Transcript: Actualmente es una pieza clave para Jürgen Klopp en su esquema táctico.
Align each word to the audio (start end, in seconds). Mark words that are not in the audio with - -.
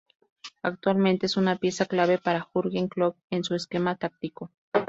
Actualmente 0.63 1.27
es 1.27 1.37
una 1.37 1.57
pieza 1.57 1.85
clave 1.85 2.17
para 2.17 2.41
Jürgen 2.55 2.87
Klopp 2.89 3.19
en 3.29 3.43
su 3.43 3.53
esquema 3.53 3.95
táctico. 3.97 4.49